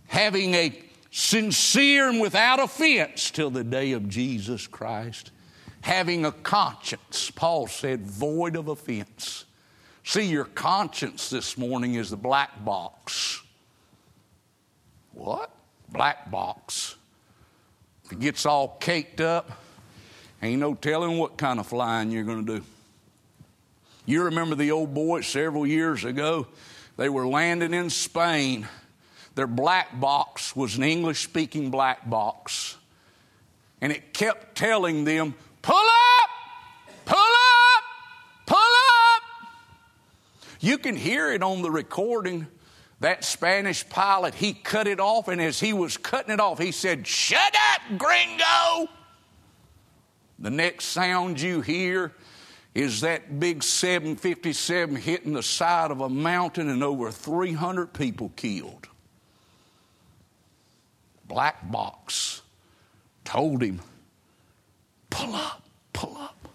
[0.07, 0.79] having a
[1.09, 5.31] sincere and without offense till the day of Jesus Christ
[5.81, 9.45] having a conscience, Paul said, void of offense.
[10.03, 13.41] See, your conscience this morning is the black box.
[15.13, 15.51] What?
[15.89, 16.95] Black box.
[18.05, 19.51] If it gets all caked up,
[20.41, 22.65] ain't no telling what kind of flying you're going to do.
[24.05, 26.47] You remember the old boys several years ago?
[26.97, 28.67] They were landing in Spain.
[29.35, 32.77] Their black box was an English speaking black box.
[33.79, 36.29] And it kept telling them, Pull up!
[37.05, 37.83] Pull up!
[38.45, 39.23] Pull up!
[40.59, 42.47] You can hear it on the recording.
[42.99, 46.71] That Spanish pilot, he cut it off, and as he was cutting it off, he
[46.71, 48.91] said, Shut up, gringo!
[50.37, 52.13] The next sound you hear
[52.73, 58.87] is that big 757 hitting the side of a mountain and over 300 people killed.
[61.27, 62.41] Black box
[63.25, 63.81] told him,
[65.09, 65.61] Pull up,
[65.91, 66.47] pull up.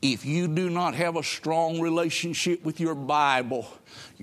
[0.00, 3.66] if you do not have a strong relationship with your Bible,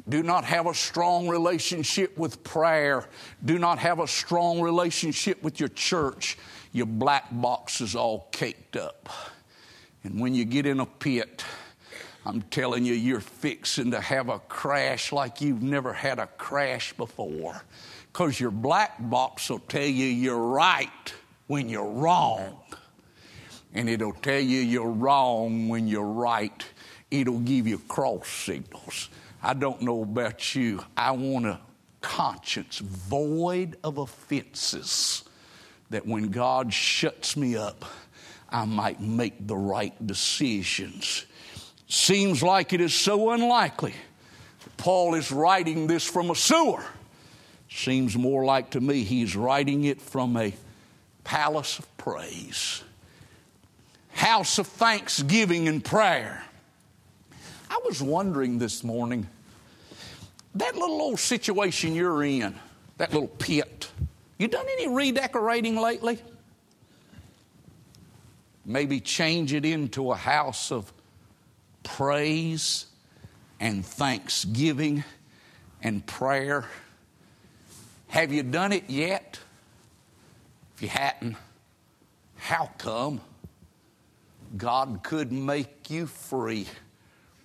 [0.07, 3.09] do not have a strong relationship with prayer,
[3.43, 6.37] do not have a strong relationship with your church,
[6.71, 9.09] your black box is all caked up.
[10.07, 11.43] And when you get in a pit,
[12.25, 16.93] I'm telling you, you're fixing to have a crash like you've never had a crash
[16.93, 17.61] before.
[18.13, 21.13] Because your black box will tell you you're right
[21.47, 22.57] when you're wrong
[23.73, 26.65] and it'll tell you you're wrong when you're right.
[27.11, 29.09] It'll give you cross signals.
[29.43, 30.85] I don't know about you.
[30.95, 31.59] I want a
[31.99, 35.25] conscience void of offenses
[35.89, 37.83] that when God shuts me up,
[38.49, 41.25] I might make the right decisions.
[41.87, 43.93] Seems like it is so unlikely.
[44.77, 46.83] Paul is writing this from a sewer.
[47.69, 50.53] Seems more like to me he's writing it from a
[51.23, 52.83] palace of praise
[54.17, 56.43] house of thanksgiving and prayer.
[57.69, 59.27] I was wondering this morning
[60.55, 62.55] that little old situation you're in,
[62.97, 63.89] that little pit,
[64.39, 66.19] you done any redecorating lately?
[68.70, 70.91] Maybe change it into a house of
[71.84, 72.86] praise
[73.61, 75.05] and thanksgiving
[75.82, 76.65] and prayer.
[78.09, 79.39] Have you done it yet?
[80.76, 81.38] If you hadn't,
[82.36, 83.22] how come?
[84.57, 86.68] God could make you free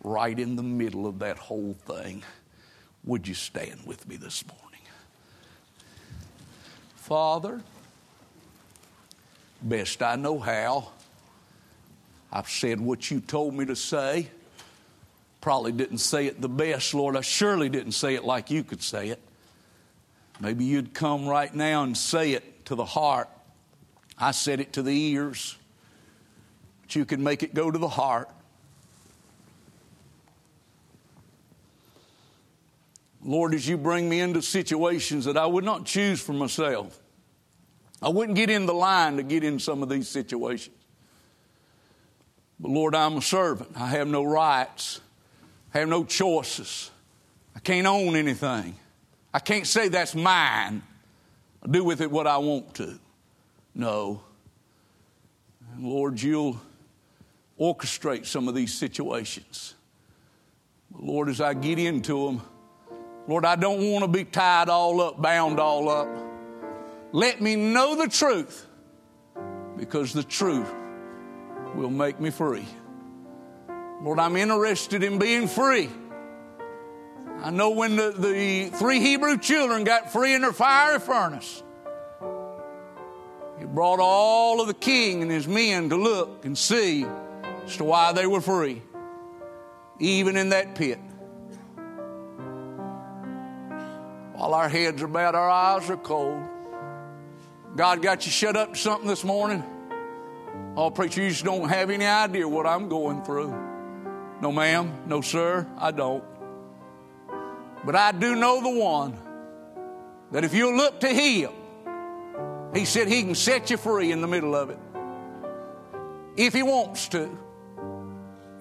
[0.02, 2.24] right in the middle of that whole thing.
[3.04, 4.80] Would you stand with me this morning?
[6.96, 7.60] Father,
[9.60, 10.90] best I know how,
[12.32, 14.28] I've said what you told me to say.
[15.40, 17.16] Probably didn't say it the best, Lord.
[17.16, 19.20] I surely didn't say it like you could say it.
[20.40, 23.28] Maybe you'd come right now and say it to the heart.
[24.18, 25.56] I said it to the ears
[26.92, 28.28] but you can make it go to the heart.
[33.24, 36.98] Lord, as you bring me into situations that I would not choose for myself,
[38.02, 40.76] I wouldn't get in the line to get in some of these situations.
[42.62, 43.70] But Lord, I'm a servant.
[43.76, 45.00] I have no rights,
[45.74, 46.90] I have no choices.
[47.54, 48.76] I can't own anything.
[49.34, 50.82] I can't say that's mine.
[51.62, 52.98] I'll do with it what I want to.
[53.74, 54.22] No.
[55.74, 56.58] And Lord, you'll
[57.60, 59.74] orchestrate some of these situations.
[60.98, 62.42] Lord, as I get into them,
[63.28, 66.08] Lord, I don't want to be tied all up, bound all up.
[67.12, 68.66] Let me know the truth
[69.76, 70.72] because the truth
[71.74, 72.66] will make me free.
[74.02, 75.88] Lord, I'm interested in being free.
[77.42, 81.62] I know when the, the three Hebrew children got free in their fiery furnace,
[83.60, 87.04] it brought all of the king and his men to look and see
[87.64, 88.82] as to why they were free,
[89.98, 90.98] even in that pit.
[94.34, 96.42] While our heads are bowed, our eyes are cold.
[97.76, 99.62] God got you shut up to something this morning?
[100.76, 103.50] Oh, preacher, you just don't have any idea what I'm going through.
[104.40, 105.02] No, ma'am.
[105.06, 105.66] No, sir.
[105.78, 106.24] I don't.
[107.84, 109.16] But I do know the one
[110.30, 111.50] that if you look to Him,
[112.74, 114.78] He said He can set you free in the middle of it.
[116.36, 117.38] If He wants to.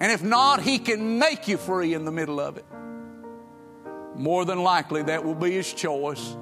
[0.00, 2.66] And if not, He can make you free in the middle of it.
[4.14, 6.36] More than likely, that will be His choice.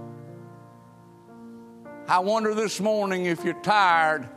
[2.08, 4.28] I wonder this morning if you're tired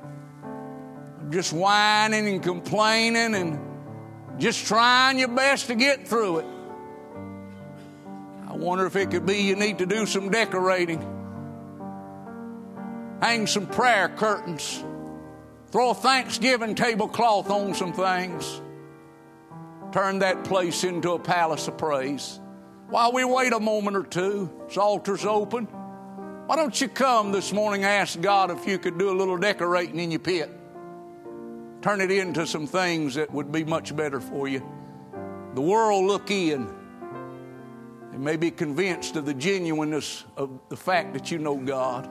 [1.30, 3.60] just whining and complaining and
[4.40, 6.46] just trying your best to get through it.
[8.48, 11.02] I wonder if it could be you need to do some decorating,
[13.22, 14.84] hang some prayer curtains,
[15.72, 18.62] throw a Thanksgiving tablecloth on some things
[19.94, 22.40] turn that place into a palace of praise.
[22.90, 25.66] While we wait a moment or two, this altar's open.
[25.66, 29.38] Why don't you come this morning and ask God if you could do a little
[29.38, 30.50] decorating in your pit?
[31.84, 34.68] Turn it into some things that would be much better for you.
[35.54, 36.74] The world look in
[38.12, 42.10] and may be convinced of the genuineness of the fact that you know God.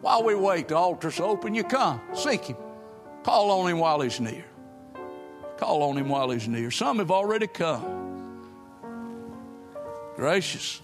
[0.00, 1.54] While we wait, the altar's open.
[1.54, 2.56] You come, seek Him,
[3.24, 4.44] call on Him while He's near.
[5.56, 6.70] Call on him while he's near.
[6.70, 7.94] Some have already come.
[10.16, 10.82] Gracious.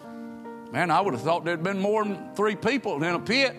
[0.72, 3.54] Man, I would have thought there'd been more than three people in a pit.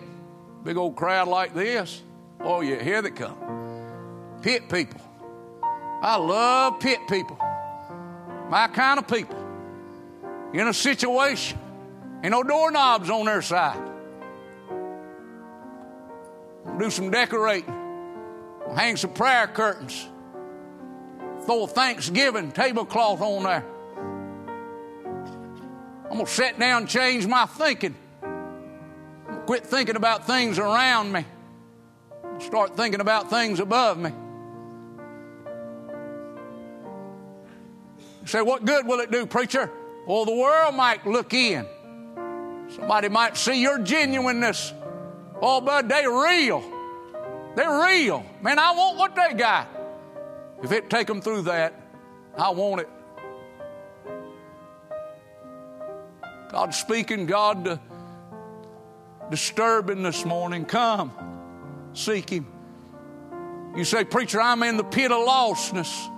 [0.64, 2.02] Big old crowd like this.
[2.40, 3.36] Oh, yeah, here they come.
[4.44, 5.00] Pit people.
[6.02, 7.38] I love pit people.
[8.50, 9.38] My kind of people.
[10.52, 11.58] In a situation.
[12.22, 13.80] Ain't no doorknobs on their side.
[16.78, 17.72] Do some decorating.
[18.76, 20.08] Hang some prayer curtains
[21.46, 23.64] Throw a Thanksgiving tablecloth on there.
[26.04, 27.94] I'm going to sit down and change my thinking.
[29.46, 31.24] Quit thinking about things around me.
[32.40, 34.12] Start thinking about things above me.
[38.24, 39.70] You say, what good will it do, preacher?
[40.06, 41.66] Well, the world might look in.
[42.70, 44.72] Somebody might see your genuineness.
[45.42, 46.64] Oh, bud, they real.
[47.54, 48.24] They're real.
[48.40, 49.68] Man, I want what they got.
[50.62, 51.78] If it take them through that,
[52.34, 52.88] I want it.
[56.50, 57.78] God speaking, God uh,
[59.30, 60.64] disturbing this morning.
[60.64, 61.12] Come,
[61.92, 62.46] seek Him.
[63.76, 66.10] You say, Preacher, I'm in the pit of lostness.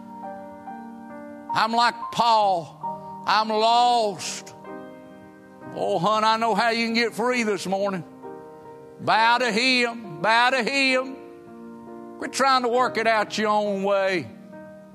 [1.56, 3.24] I'm like Paul.
[3.26, 4.54] I'm lost.
[5.74, 8.04] Oh, hon, I know how you can get free this morning.
[9.00, 11.16] Bow to Him, bow to Him.
[12.18, 14.30] Quit trying to work it out your own way,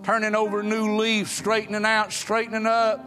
[0.03, 3.03] turning over new leaves, straightening out, straightening up.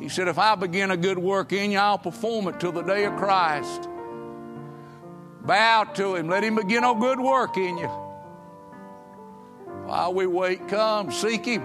[0.00, 2.82] He said, If I begin a good work in you, I'll perform it till the
[2.82, 3.86] day of Christ.
[5.42, 8.03] Bow to Him, let Him begin a good work in you.
[9.86, 11.62] While we wait, come, seek Him.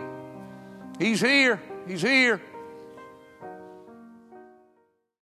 [1.00, 2.42] He's here, He's here.